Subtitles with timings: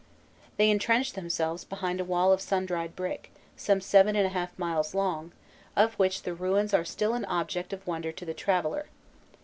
[0.57, 4.57] They entrenched themselves behind a wall of sun dried brick, some seven and a half
[4.57, 5.31] miles long,
[5.75, 8.87] of which the ruins are still an object of wonder to the traveller.